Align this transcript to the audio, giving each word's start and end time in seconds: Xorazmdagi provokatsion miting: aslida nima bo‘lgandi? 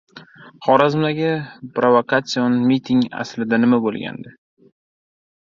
Xorazmdagi 0.67 1.27
provokatsion 1.75 2.57
miting: 2.71 3.05
aslida 3.27 3.61
nima 3.67 3.83
bo‘lgandi? 3.87 4.35